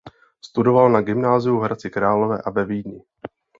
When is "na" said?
0.91-1.01